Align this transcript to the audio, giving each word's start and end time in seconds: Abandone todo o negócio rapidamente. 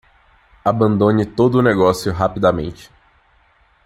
Abandone 0.65 1.27
todo 1.27 1.59
o 1.59 1.61
negócio 1.61 2.11
rapidamente. 2.11 2.89